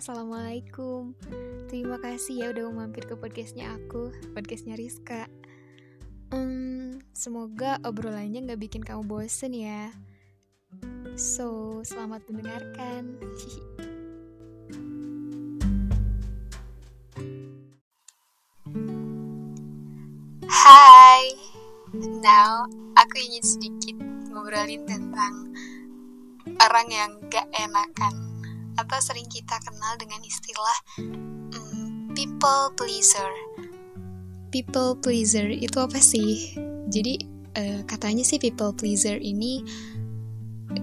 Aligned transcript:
Assalamualaikum. 0.00 1.12
Terima 1.68 2.00
kasih 2.00 2.40
ya 2.40 2.56
udah 2.56 2.72
mau 2.72 2.88
mampir 2.88 3.04
ke 3.04 3.12
podcastnya 3.20 3.76
aku 3.76 4.08
Podcastnya 4.32 4.72
Rizka. 4.72 5.28
Hmm, 6.32 7.04
Semoga 7.12 7.76
obrolannya 7.84 8.48
gak 8.48 8.64
bikin 8.64 8.80
kamu 8.80 9.04
bosen 9.04 9.52
ya. 9.52 9.92
So, 11.20 11.84
selamat 11.84 12.24
mendengarkan. 12.32 13.20
Hai. 20.48 21.36
Now, 22.24 22.64
aku 22.96 23.20
ingin 23.20 23.44
sedikit 23.44 24.00
ngobrolin 24.32 24.80
tentang 24.88 25.52
Orang 26.56 26.88
yang 26.88 27.20
gak 27.28 27.52
enakan 27.52 28.29
atau 28.78 28.98
sering 29.02 29.26
kita 29.26 29.58
kenal 29.62 29.94
dengan 29.98 30.20
istilah 30.22 30.78
hmm, 31.00 32.12
people 32.14 32.74
pleaser. 32.76 33.30
People 34.50 34.98
pleaser 34.98 35.46
itu 35.50 35.78
apa 35.78 35.98
sih? 36.02 36.58
Jadi 36.90 37.22
uh, 37.54 37.80
katanya 37.86 38.26
sih 38.26 38.42
people 38.42 38.74
pleaser 38.74 39.18
ini 39.18 39.62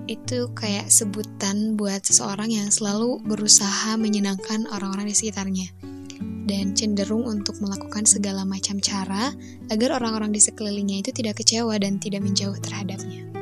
itu 0.08 0.52
kayak 0.52 0.92
sebutan 0.92 1.80
buat 1.80 2.04
seseorang 2.04 2.52
yang 2.52 2.68
selalu 2.68 3.24
berusaha 3.24 3.96
menyenangkan 3.96 4.68
orang-orang 4.68 5.08
di 5.08 5.16
sekitarnya 5.16 5.68
dan 6.48 6.72
cenderung 6.76 7.28
untuk 7.28 7.60
melakukan 7.60 8.08
segala 8.08 8.48
macam 8.48 8.80
cara 8.80 9.36
agar 9.68 10.00
orang-orang 10.00 10.32
di 10.32 10.40
sekelilingnya 10.40 11.04
itu 11.04 11.12
tidak 11.12 11.44
kecewa 11.44 11.76
dan 11.76 12.00
tidak 12.00 12.24
menjauh 12.24 12.56
terhadapnya. 12.64 13.37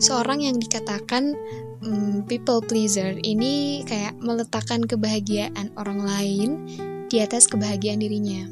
Seorang 0.00 0.40
yang 0.40 0.56
dikatakan 0.56 1.36
um, 1.84 2.24
people 2.24 2.64
pleaser 2.64 3.20
ini 3.20 3.84
kayak 3.84 4.16
meletakkan 4.16 4.80
kebahagiaan 4.88 5.68
orang 5.76 6.00
lain 6.00 6.50
di 7.12 7.20
atas 7.20 7.44
kebahagiaan 7.44 8.00
dirinya. 8.00 8.48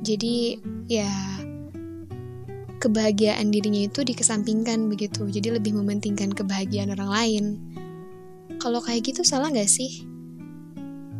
Jadi 0.00 0.56
ya 0.88 1.12
kebahagiaan 2.80 3.52
dirinya 3.52 3.84
itu 3.84 4.00
dikesampingkan 4.00 4.88
begitu. 4.88 5.28
Jadi 5.28 5.60
lebih 5.60 5.76
mementingkan 5.76 6.32
kebahagiaan 6.32 6.94
orang 6.96 7.10
lain. 7.12 7.44
Kalau 8.56 8.80
kayak 8.80 9.12
gitu 9.12 9.20
salah 9.28 9.52
nggak 9.52 9.68
sih? 9.68 10.08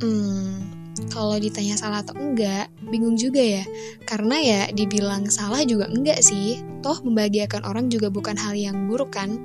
Hmm, 0.00 0.77
kalau 1.10 1.38
ditanya 1.38 1.78
salah 1.78 2.02
atau 2.02 2.18
enggak, 2.18 2.68
bingung 2.90 3.14
juga 3.14 3.40
ya. 3.40 3.64
Karena 4.04 4.36
ya 4.38 4.60
dibilang 4.74 5.30
salah 5.30 5.62
juga 5.62 5.86
enggak 5.86 6.20
sih. 6.22 6.62
Toh 6.82 6.98
membahagiakan 7.02 7.62
orang 7.66 7.86
juga 7.88 8.10
bukan 8.10 8.34
hal 8.34 8.54
yang 8.58 8.86
buruk 8.90 9.14
kan 9.14 9.38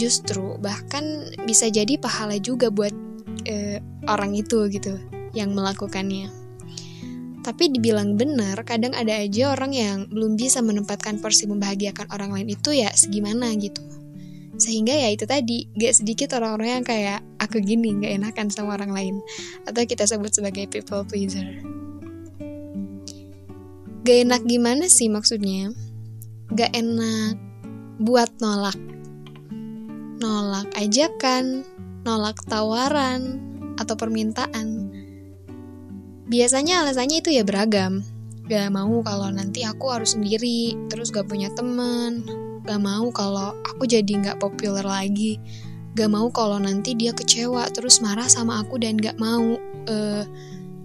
justru 0.00 0.56
bahkan 0.58 1.30
bisa 1.44 1.68
jadi 1.68 2.00
pahala 2.00 2.40
juga 2.40 2.72
buat 2.72 2.92
uh, 3.48 3.78
orang 4.08 4.34
itu 4.34 4.68
gitu 4.72 4.96
yang 5.36 5.52
melakukannya. 5.52 6.32
Tapi 7.42 7.74
dibilang 7.74 8.14
benar, 8.14 8.54
kadang 8.62 8.94
ada 8.94 9.18
aja 9.18 9.50
orang 9.50 9.74
yang 9.74 9.98
belum 10.06 10.38
bisa 10.38 10.62
menempatkan 10.62 11.18
porsi 11.18 11.50
membahagiakan 11.50 12.06
orang 12.14 12.30
lain 12.30 12.54
itu 12.54 12.70
ya 12.70 12.94
segimana 12.94 13.50
gitu. 13.58 13.82
Sehingga 14.60 14.92
ya 14.92 15.08
itu 15.12 15.24
tadi, 15.24 15.68
gak 15.72 16.02
sedikit 16.02 16.36
orang-orang 16.36 16.80
yang 16.80 16.86
kayak 16.86 17.20
aku 17.40 17.60
gini, 17.60 17.96
gak 18.00 18.12
enakan 18.20 18.48
sama 18.52 18.76
orang 18.76 18.92
lain. 18.92 19.16
Atau 19.64 19.88
kita 19.88 20.04
sebut 20.04 20.32
sebagai 20.32 20.68
people 20.68 21.04
pleaser. 21.08 21.48
Gak 24.02 24.18
enak 24.28 24.42
gimana 24.44 24.90
sih 24.90 25.08
maksudnya? 25.08 25.72
Gak 26.52 26.74
enak 26.76 27.38
buat 28.02 28.28
nolak 28.42 28.76
nolak 30.22 30.70
ajakan, 30.78 31.66
nolak 32.06 32.38
tawaran, 32.46 33.42
atau 33.74 33.98
permintaan. 33.98 34.94
Biasanya 36.30 36.86
alasannya 36.86 37.18
itu 37.18 37.34
ya 37.34 37.42
beragam. 37.42 38.06
Gak 38.46 38.70
mau 38.70 39.02
kalau 39.02 39.34
nanti 39.34 39.66
aku 39.66 39.90
harus 39.90 40.14
sendiri, 40.14 40.78
terus 40.86 41.10
gak 41.10 41.26
punya 41.26 41.50
temen. 41.58 42.41
Gak 42.62 42.78
mau 42.78 43.10
kalau 43.10 43.58
aku 43.66 43.86
jadi 43.90 44.22
gak 44.22 44.38
populer 44.38 44.86
lagi. 44.86 45.42
Gak 45.98 46.08
mau 46.08 46.30
kalau 46.30 46.62
nanti 46.62 46.94
dia 46.94 47.10
kecewa 47.10 47.66
terus 47.74 47.98
marah 47.98 48.30
sama 48.30 48.62
aku 48.62 48.78
dan 48.78 48.96
gak 48.96 49.18
mau 49.18 49.58
uh, 49.90 50.24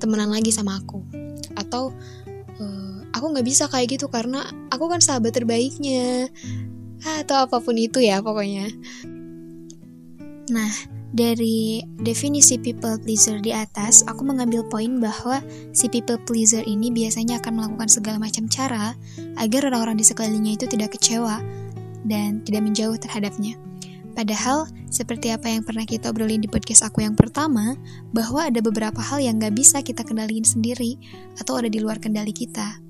temenan 0.02 0.34
lagi 0.34 0.50
sama 0.50 0.82
aku. 0.82 1.06
Atau 1.54 1.94
uh, 2.58 2.98
aku 3.14 3.26
gak 3.38 3.46
bisa 3.46 3.70
kayak 3.70 3.98
gitu 3.98 4.10
karena 4.10 4.50
aku 4.74 4.90
kan 4.90 5.00
sahabat 5.00 5.38
terbaiknya. 5.38 6.34
Atau 7.06 7.46
apa 7.46 7.62
pun 7.62 7.78
itu 7.78 8.02
ya 8.02 8.26
pokoknya. 8.26 8.74
Nah, 10.48 10.72
dari 11.14 11.84
definisi 12.04 12.60
people 12.60 13.00
pleaser 13.00 13.40
di 13.40 13.56
atas, 13.56 14.04
aku 14.08 14.28
mengambil 14.28 14.66
poin 14.68 15.00
bahwa 15.00 15.40
si 15.72 15.88
people 15.88 16.20
pleaser 16.26 16.64
ini 16.68 16.92
biasanya 16.92 17.40
akan 17.40 17.54
melakukan 17.64 17.88
segala 17.88 18.18
macam 18.20 18.50
cara 18.52 18.98
agar 19.40 19.72
orang-orang 19.72 20.00
di 20.00 20.06
sekelilingnya 20.08 20.60
itu 20.60 20.66
tidak 20.68 21.00
kecewa 21.00 21.40
dan 22.08 22.42
tidak 22.48 22.66
menjauh 22.66 22.96
terhadapnya. 22.98 23.60
Padahal, 24.18 24.66
seperti 24.90 25.30
apa 25.30 25.46
yang 25.46 25.62
pernah 25.62 25.86
kita 25.86 26.10
obrolin 26.10 26.42
di 26.42 26.50
podcast 26.50 26.90
aku 26.90 27.06
yang 27.06 27.14
pertama, 27.14 27.78
bahwa 28.10 28.50
ada 28.50 28.66
beberapa 28.66 28.98
hal 28.98 29.22
yang 29.22 29.38
gak 29.38 29.54
bisa 29.54 29.86
kita 29.86 30.02
kendaliin 30.02 30.42
sendiri 30.42 30.98
atau 31.38 31.62
ada 31.62 31.70
di 31.70 31.78
luar 31.78 32.02
kendali 32.02 32.34
kita. 32.34 32.82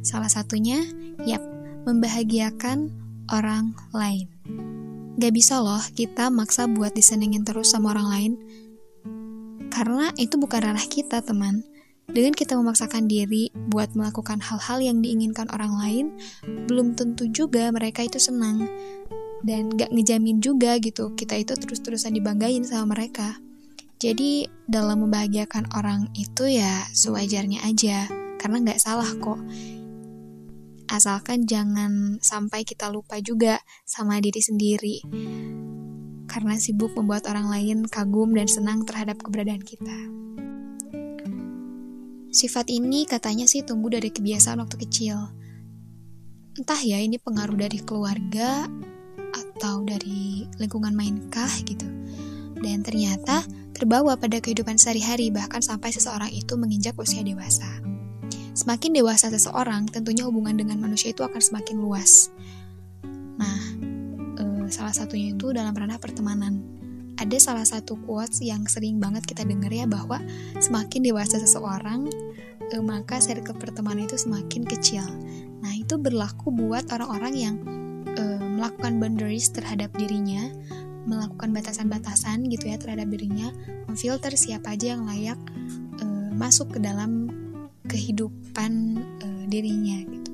Salah 0.00 0.32
satunya, 0.32 0.80
yap, 1.28 1.44
membahagiakan 1.84 2.88
orang 3.28 3.76
lain. 3.92 4.24
Gak 5.20 5.36
bisa 5.36 5.60
loh 5.60 5.84
kita 5.92 6.32
maksa 6.32 6.64
buat 6.64 6.96
disenengin 6.96 7.44
terus 7.44 7.76
sama 7.76 7.92
orang 7.92 8.08
lain. 8.08 8.32
Karena 9.68 10.08
itu 10.16 10.40
bukan 10.40 10.64
ranah 10.64 10.86
kita, 10.88 11.20
teman. 11.20 11.60
Dengan 12.10 12.34
kita 12.34 12.58
memaksakan 12.58 13.06
diri 13.06 13.54
buat 13.70 13.94
melakukan 13.94 14.42
hal-hal 14.42 14.82
yang 14.82 14.98
diinginkan 14.98 15.46
orang 15.54 15.78
lain, 15.78 16.06
belum 16.66 16.98
tentu 16.98 17.30
juga 17.30 17.70
mereka 17.70 18.02
itu 18.02 18.18
senang. 18.18 18.66
Dan 19.46 19.72
gak 19.72 19.94
ngejamin 19.94 20.42
juga 20.42 20.76
gitu, 20.82 21.14
kita 21.14 21.38
itu 21.38 21.54
terus-terusan 21.54 22.12
dibanggain 22.12 22.66
sama 22.66 22.98
mereka. 22.98 23.38
Jadi, 24.02 24.50
dalam 24.66 25.06
membahagiakan 25.06 25.70
orang 25.76 26.10
itu 26.18 26.50
ya 26.50 26.84
sewajarnya 26.92 27.62
aja, 27.62 28.10
karena 28.42 28.74
gak 28.74 28.82
salah 28.82 29.08
kok 29.20 29.38
asalkan 30.90 31.46
jangan 31.46 32.18
sampai 32.18 32.66
kita 32.66 32.90
lupa 32.90 33.22
juga 33.22 33.62
sama 33.86 34.18
diri 34.18 34.42
sendiri 34.42 34.96
karena 36.26 36.54
sibuk 36.58 36.94
membuat 36.98 37.30
orang 37.30 37.46
lain 37.46 37.86
kagum 37.86 38.34
dan 38.34 38.46
senang 38.46 38.86
terhadap 38.86 39.18
keberadaan 39.18 39.62
kita. 39.62 39.94
Sifat 42.30 42.70
ini 42.70 43.10
katanya 43.10 43.42
sih 43.50 43.66
tumbuh 43.66 43.90
dari 43.90 44.14
kebiasaan 44.14 44.62
waktu 44.62 44.78
kecil. 44.86 45.18
Entah 46.54 46.78
ya 46.78 47.02
ini 47.02 47.18
pengaruh 47.18 47.58
dari 47.58 47.82
keluarga 47.82 48.70
atau 49.34 49.82
dari 49.82 50.46
lingkungan 50.62 50.94
mainkah 50.94 51.50
gitu. 51.66 51.86
Dan 52.62 52.86
ternyata 52.86 53.42
terbawa 53.74 54.14
pada 54.14 54.38
kehidupan 54.38 54.78
sehari-hari 54.78 55.34
bahkan 55.34 55.58
sampai 55.58 55.90
seseorang 55.90 56.30
itu 56.30 56.54
menginjak 56.54 56.94
usia 57.02 57.26
dewasa. 57.26 57.66
Semakin 58.54 58.94
dewasa 58.94 59.26
seseorang, 59.32 59.90
tentunya 59.90 60.22
hubungan 60.22 60.54
dengan 60.54 60.78
manusia 60.78 61.10
itu 61.10 61.26
akan 61.26 61.42
semakin 61.42 61.82
luas. 61.82 62.30
Nah, 63.40 63.60
e, 64.38 64.44
salah 64.70 64.94
satunya 64.94 65.34
itu 65.34 65.50
dalam 65.50 65.72
ranah 65.72 65.96
pertemanan. 65.96 66.62
Ada 67.20 67.36
salah 67.36 67.66
satu 67.68 68.00
quotes 68.08 68.40
yang 68.40 68.64
sering 68.64 68.96
banget 68.96 69.28
kita 69.28 69.44
dengar 69.44 69.68
ya 69.68 69.84
bahwa 69.84 70.16
semakin 70.56 71.04
dewasa 71.04 71.36
seseorang, 71.36 72.08
e, 72.72 72.80
maka 72.80 73.20
circle 73.20 73.60
pertemanan 73.60 74.08
itu 74.08 74.16
semakin 74.16 74.64
kecil. 74.64 75.04
Nah, 75.60 75.76
itu 75.76 76.00
berlaku 76.00 76.48
buat 76.48 76.88
orang-orang 76.88 77.34
yang 77.36 77.56
e, 78.16 78.24
melakukan 78.40 78.96
boundaries 78.96 79.52
terhadap 79.52 79.92
dirinya, 80.00 80.48
melakukan 81.04 81.52
batasan-batasan 81.52 82.48
gitu 82.48 82.72
ya 82.72 82.80
terhadap 82.80 83.12
dirinya, 83.12 83.52
memfilter 83.84 84.32
siapa 84.32 84.72
aja 84.72 84.96
yang 84.96 85.04
layak 85.04 85.36
e, 86.00 86.04
masuk 86.32 86.72
ke 86.72 86.80
dalam 86.80 87.28
kehidupan 87.90 89.02
uh, 89.18 89.44
dirinya 89.50 89.98
gitu. 90.06 90.32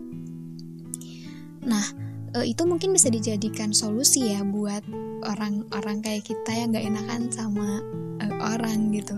Nah, 1.65 1.87
uh, 2.37 2.45
itu 2.45 2.69
mungkin 2.69 2.93
bisa 2.93 3.09
dijadikan 3.09 3.73
solusi 3.73 4.37
ya 4.37 4.45
buat 4.45 4.85
orang-orang 5.25 6.05
kayak 6.05 6.29
kita 6.29 6.53
yang 6.53 6.77
gak 6.77 6.85
enakan 6.85 7.33
sama 7.33 7.81
uh, 8.21 8.35
orang 8.53 8.93
gitu. 8.93 9.17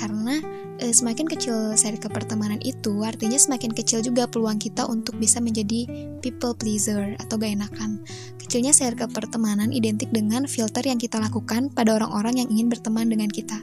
Karena 0.00 0.40
uh, 0.80 0.92
semakin 0.92 1.28
kecil 1.28 1.76
seri 1.76 2.00
kepertemanan 2.00 2.64
itu, 2.64 3.04
artinya 3.04 3.36
semakin 3.36 3.76
kecil 3.76 4.00
juga 4.00 4.24
peluang 4.24 4.56
kita 4.56 4.88
untuk 4.88 5.20
bisa 5.20 5.44
menjadi 5.44 5.84
people 6.24 6.56
pleaser 6.56 7.20
atau 7.20 7.36
gak 7.36 7.52
enakan. 7.52 8.00
Kecilnya 8.40 8.72
seri 8.72 8.96
kepertemanan 8.96 9.70
identik 9.70 10.08
dengan 10.08 10.48
filter 10.48 10.82
yang 10.88 10.96
kita 10.96 11.20
lakukan 11.20 11.68
pada 11.68 12.00
orang-orang 12.00 12.40
yang 12.40 12.48
ingin 12.48 12.72
berteman 12.72 13.12
dengan 13.12 13.28
kita 13.28 13.60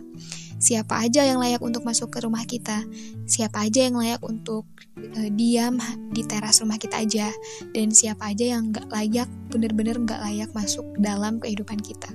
siapa 0.57 1.01
aja 1.01 1.25
yang 1.25 1.41
layak 1.41 1.61
untuk 1.61 1.85
masuk 1.85 2.13
ke 2.13 2.19
rumah 2.21 2.43
kita, 2.45 2.85
siapa 3.29 3.65
aja 3.65 3.87
yang 3.87 3.97
layak 3.97 4.21
untuk 4.25 4.65
uh, 4.97 5.29
diam 5.33 5.77
di 6.11 6.25
teras 6.25 6.61
rumah 6.61 6.77
kita 6.81 7.01
aja, 7.01 7.29
dan 7.73 7.93
siapa 7.93 8.33
aja 8.33 8.57
yang 8.57 8.73
nggak 8.73 8.89
layak, 8.89 9.29
bener-bener 9.49 9.97
nggak 10.01 10.21
layak 10.21 10.49
masuk 10.53 10.85
dalam 10.97 11.37
kehidupan 11.37 11.77
kita 11.81 12.09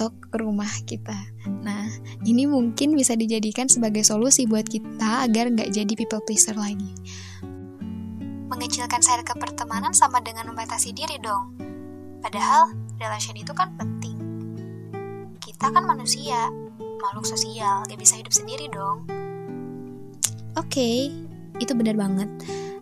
atau 0.00 0.16
ke 0.16 0.40
rumah 0.40 0.72
kita. 0.88 1.12
Nah, 1.60 1.84
Ini 2.24 2.48
mungkin 2.48 2.96
bisa 2.96 3.12
dijadikan 3.20 3.68
sebagai 3.68 4.00
solusi 4.00 4.48
buat 4.48 4.64
kita 4.64 5.28
agar 5.28 5.52
nggak 5.52 5.76
jadi 5.76 5.92
people 5.92 6.24
pleaser 6.24 6.56
lagi. 6.56 6.96
Mengecilkan 8.48 9.04
ke 9.04 9.34
pertemanan 9.36 9.92
sama 9.92 10.24
dengan 10.24 10.48
membatasi 10.48 10.96
diri 10.96 11.20
dong. 11.20 11.52
Padahal, 12.24 12.72
relation 12.96 13.36
itu 13.36 13.52
kan 13.52 13.76
penting. 13.76 14.16
Kita 15.36 15.68
kan 15.68 15.84
manusia, 15.84 16.48
makhluk 17.00 17.26
sosial, 17.26 17.82
gak 17.88 17.98
bisa 18.00 18.20
hidup 18.20 18.32
sendiri 18.32 18.68
dong. 18.68 19.08
Oke, 20.58 20.76
okay, 20.76 20.96
itu 21.58 21.72
benar 21.72 21.96
banget. 21.96 22.28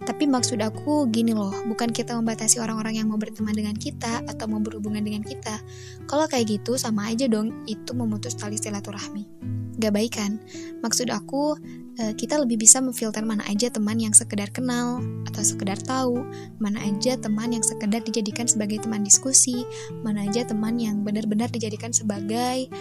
Tapi 0.08 0.24
maksud 0.24 0.56
aku 0.64 1.04
gini 1.12 1.36
loh, 1.36 1.52
bukan 1.68 1.92
kita 1.92 2.16
membatasi 2.16 2.64
orang-orang 2.64 2.96
yang 2.96 3.12
mau 3.12 3.20
berteman 3.20 3.52
dengan 3.52 3.76
kita 3.76 4.24
atau 4.24 4.48
mau 4.48 4.56
berhubungan 4.56 5.04
dengan 5.04 5.20
kita. 5.20 5.60
Kalau 6.08 6.24
kayak 6.24 6.48
gitu 6.48 6.80
sama 6.80 7.12
aja 7.12 7.28
dong, 7.28 7.68
itu 7.68 7.92
memutus 7.92 8.32
tali 8.32 8.56
silaturahmi. 8.56 9.28
Gak 9.76 9.92
baik 9.92 10.16
kan? 10.16 10.40
Maksud 10.80 11.12
aku, 11.12 11.60
eh, 12.00 12.16
kita 12.16 12.40
lebih 12.40 12.56
bisa 12.56 12.80
memfilter 12.80 13.20
mana 13.20 13.44
aja 13.52 13.68
teman 13.68 14.00
yang 14.00 14.16
sekedar 14.16 14.48
kenal 14.48 15.04
atau 15.28 15.44
sekedar 15.44 15.76
tahu, 15.76 16.24
mana 16.56 16.80
aja 16.88 17.20
teman 17.20 17.52
yang 17.52 17.62
sekedar 17.62 18.00
dijadikan 18.00 18.48
sebagai 18.48 18.80
teman 18.80 19.04
diskusi, 19.04 19.68
mana 20.00 20.24
aja 20.24 20.40
teman 20.48 20.80
yang 20.80 21.04
benar-benar 21.04 21.52
dijadikan 21.52 21.92
sebagai 21.92 22.72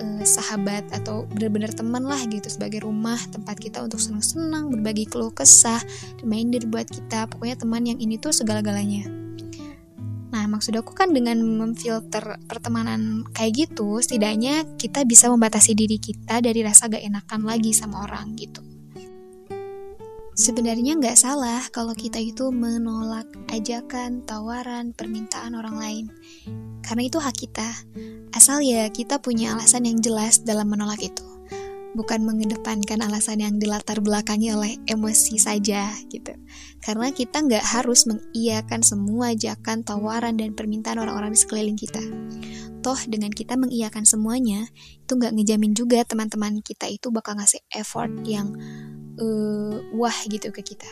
uh, 0.00 0.24
sahabat 0.26 0.88
atau 0.90 1.28
benar-benar 1.30 1.70
teman 1.72 2.04
lah 2.04 2.18
gitu 2.26 2.46
sebagai 2.50 2.82
rumah 2.82 3.18
tempat 3.30 3.56
kita 3.60 3.82
untuk 3.84 4.02
senang-senang 4.02 4.72
berbagi 4.72 5.06
keluh 5.06 5.30
kesah 5.30 5.80
reminder 6.22 6.66
buat 6.66 6.88
kita 6.90 7.30
pokoknya 7.30 7.56
teman 7.60 7.82
yang 7.86 7.98
ini 8.02 8.18
tuh 8.18 8.34
segala-galanya. 8.34 9.06
Nah 10.34 10.44
maksud 10.50 10.74
aku 10.74 10.98
kan 10.98 11.14
dengan 11.14 11.38
memfilter 11.38 12.42
pertemanan 12.50 13.22
kayak 13.30 13.70
gitu 13.70 14.02
setidaknya 14.02 14.66
kita 14.74 15.06
bisa 15.06 15.30
membatasi 15.30 15.78
diri 15.78 16.02
kita 16.02 16.42
dari 16.42 16.66
rasa 16.66 16.90
gak 16.90 17.06
enakan 17.06 17.46
lagi 17.46 17.70
sama 17.70 18.02
orang 18.02 18.34
gitu 18.34 18.73
Sebenarnya 20.34 20.98
nggak 20.98 21.14
salah 21.14 21.62
kalau 21.70 21.94
kita 21.94 22.18
itu 22.18 22.50
menolak 22.50 23.30
ajakan, 23.54 24.26
tawaran, 24.26 24.90
permintaan 24.90 25.54
orang 25.54 25.78
lain. 25.78 26.04
Karena 26.82 27.06
itu 27.06 27.22
hak 27.22 27.38
kita. 27.38 27.70
Asal 28.34 28.66
ya 28.66 28.90
kita 28.90 29.22
punya 29.22 29.54
alasan 29.54 29.86
yang 29.86 30.02
jelas 30.02 30.42
dalam 30.42 30.66
menolak 30.66 30.98
itu. 31.06 31.22
Bukan 31.94 32.26
mengedepankan 32.26 32.98
alasan 33.06 33.46
yang 33.46 33.62
dilatar 33.62 34.02
belakangi 34.02 34.50
oleh 34.50 34.74
emosi 34.90 35.38
saja 35.38 35.94
gitu. 36.10 36.34
Karena 36.82 37.14
kita 37.14 37.38
nggak 37.38 37.62
harus 37.62 38.02
mengiyakan 38.10 38.82
semua 38.82 39.38
ajakan, 39.38 39.86
tawaran, 39.86 40.34
dan 40.34 40.58
permintaan 40.58 40.98
orang-orang 40.98 41.30
di 41.30 41.38
sekeliling 41.38 41.78
kita. 41.78 42.02
Toh 42.82 42.98
dengan 43.06 43.30
kita 43.30 43.54
mengiyakan 43.54 44.02
semuanya, 44.02 44.66
itu 44.98 45.14
nggak 45.14 45.30
ngejamin 45.30 45.78
juga 45.78 46.02
teman-teman 46.02 46.58
kita 46.58 46.90
itu 46.90 47.14
bakal 47.14 47.38
ngasih 47.38 47.62
effort 47.70 48.10
yang 48.26 48.50
uh, 49.20 49.76
wah 49.94 50.18
gitu 50.26 50.50
ke 50.50 50.62
kita. 50.74 50.90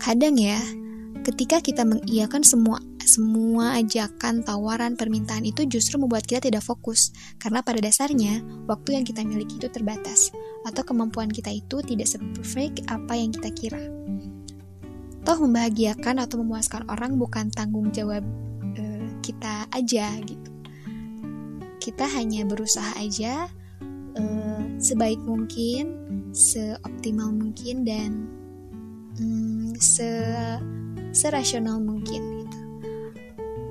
Kadang 0.00 0.36
ya, 0.40 0.60
ketika 1.26 1.60
kita 1.60 1.84
mengiyakan 1.84 2.44
semua 2.44 2.80
semua 3.10 3.74
ajakan, 3.82 4.46
tawaran, 4.46 4.94
permintaan 4.94 5.42
itu 5.42 5.66
justru 5.66 5.98
membuat 5.98 6.30
kita 6.30 6.46
tidak 6.46 6.62
fokus 6.62 7.10
karena 7.42 7.58
pada 7.58 7.82
dasarnya 7.82 8.38
waktu 8.70 8.94
yang 8.94 9.04
kita 9.04 9.26
miliki 9.26 9.58
itu 9.58 9.66
terbatas 9.66 10.30
atau 10.62 10.86
kemampuan 10.86 11.26
kita 11.26 11.50
itu 11.50 11.82
tidak 11.82 12.06
seperfect 12.06 12.86
apa 12.86 13.18
yang 13.18 13.34
kita 13.34 13.50
kira. 13.50 13.82
Toh 15.26 15.36
membahagiakan 15.42 16.22
atau 16.22 16.38
memuaskan 16.40 16.86
orang 16.86 17.18
bukan 17.18 17.50
tanggung 17.50 17.90
jawab 17.90 18.22
uh, 18.78 19.10
kita 19.26 19.66
aja 19.74 20.14
gitu. 20.22 20.50
Kita 21.82 22.06
hanya 22.14 22.46
berusaha 22.46 22.94
aja 22.94 23.50
uh, 24.14 24.62
sebaik 24.78 25.18
mungkin, 25.26 25.99
seoptimal 26.30 27.34
mungkin 27.34 27.82
dan 27.82 28.30
um, 29.18 29.74
se 29.78 30.08
serasional 31.10 31.82
mungkin 31.82 32.46
gitu. 32.46 32.58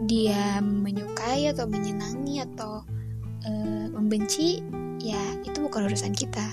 Dia 0.09 0.59
menyukai 0.59 1.47
atau 1.53 1.69
menyenangi 1.69 2.41
atau 2.43 2.83
uh, 3.45 3.85
membenci, 3.93 4.59
ya 4.99 5.19
itu 5.45 5.61
bukan 5.63 5.87
urusan 5.87 6.11
kita. 6.11 6.45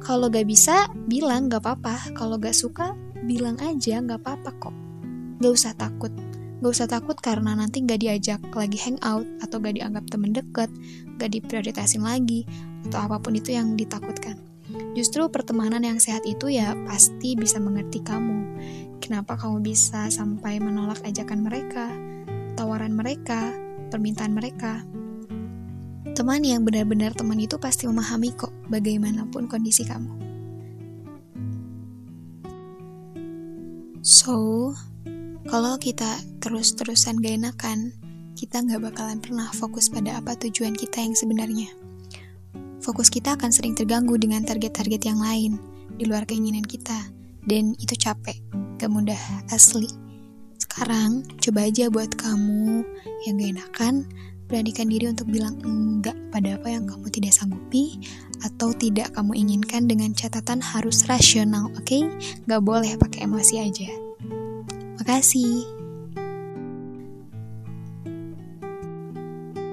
Kalau 0.00 0.26
gak 0.26 0.48
bisa, 0.48 0.90
bilang 1.06 1.46
gak 1.46 1.62
apa-apa. 1.62 2.16
Kalau 2.16 2.40
gak 2.40 2.56
suka, 2.56 2.96
bilang 3.22 3.54
aja 3.62 4.02
gak 4.02 4.20
apa-apa 4.26 4.50
kok. 4.58 4.74
Gak 5.38 5.52
usah 5.54 5.72
takut. 5.76 6.10
Gak 6.60 6.72
usah 6.76 6.88
takut 6.90 7.14
karena 7.20 7.54
nanti 7.54 7.84
gak 7.86 8.02
diajak 8.02 8.42
lagi 8.50 8.76
hangout 8.82 9.28
atau 9.38 9.62
gak 9.62 9.78
dianggap 9.78 10.04
temen 10.10 10.34
deket, 10.34 10.68
gak 11.20 11.30
diprioritasin 11.30 12.02
lagi, 12.02 12.42
atau 12.90 13.06
apa 13.06 13.22
pun 13.22 13.38
itu 13.38 13.54
yang 13.54 13.78
ditakutkan. 13.78 14.49
Justru 14.96 15.26
pertemanan 15.30 15.84
yang 15.86 15.98
sehat 16.02 16.26
itu 16.26 16.50
ya 16.50 16.74
pasti 16.86 17.38
bisa 17.38 17.62
mengerti 17.62 18.02
kamu. 18.02 18.38
Kenapa 19.00 19.38
kamu 19.38 19.64
bisa 19.64 20.10
sampai 20.10 20.60
menolak 20.60 21.00
ajakan 21.06 21.46
mereka, 21.46 21.88
tawaran 22.58 22.92
mereka, 22.92 23.54
permintaan 23.88 24.34
mereka. 24.36 24.84
Teman 26.12 26.42
yang 26.44 26.66
benar-benar 26.66 27.16
teman 27.16 27.38
itu 27.38 27.56
pasti 27.56 27.88
memahami 27.88 28.34
kok 28.36 28.52
bagaimanapun 28.68 29.48
kondisi 29.48 29.86
kamu. 29.88 30.12
So, 34.00 34.72
kalau 35.48 35.76
kita 35.76 36.20
terus-terusan 36.40 37.20
gak 37.20 37.36
enakan, 37.36 37.92
kita 38.32 38.64
nggak 38.64 38.80
bakalan 38.80 39.20
pernah 39.20 39.52
fokus 39.52 39.92
pada 39.92 40.16
apa 40.16 40.32
tujuan 40.32 40.72
kita 40.72 41.04
yang 41.04 41.12
sebenarnya 41.12 41.68
fokus 42.90 43.06
kita 43.06 43.38
akan 43.38 43.54
sering 43.54 43.78
terganggu 43.78 44.18
dengan 44.18 44.42
target-target 44.42 45.06
yang 45.06 45.22
lain 45.22 45.62
di 45.94 46.10
luar 46.10 46.26
keinginan 46.26 46.66
kita. 46.66 46.98
Dan 47.46 47.78
itu 47.78 47.94
capek, 47.94 48.34
gak 48.82 48.90
mudah, 48.90 49.22
asli. 49.54 49.86
Sekarang, 50.58 51.22
coba 51.38 51.70
aja 51.70 51.86
buat 51.86 52.10
kamu 52.18 52.82
yang 53.30 53.38
gak 53.38 53.50
enakan, 53.54 53.94
beranikan 54.50 54.90
diri 54.90 55.06
untuk 55.06 55.30
bilang 55.30 55.54
enggak 55.62 56.18
pada 56.34 56.58
apa 56.58 56.66
yang 56.66 56.84
kamu 56.90 57.06
tidak 57.14 57.30
sanggupi 57.30 58.02
atau 58.42 58.74
tidak 58.74 59.14
kamu 59.14 59.38
inginkan 59.38 59.86
dengan 59.86 60.10
catatan 60.10 60.58
harus 60.58 61.06
rasional, 61.06 61.70
oke? 61.78 61.86
Okay? 61.86 62.02
Gak 62.50 62.60
boleh 62.66 62.98
pakai 62.98 63.30
emosi 63.30 63.54
aja. 63.62 63.90
Makasih. 64.98 65.79